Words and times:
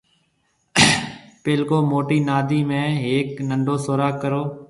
پيلڪو 1.43 1.77
موٽِي 1.89 2.17
نادِي 2.27 2.59
۾ 2.71 2.81
ھيَََڪ 3.03 3.29
ننڊو 3.49 3.75
سوراخ 3.85 4.13
ڪرو 4.23 4.43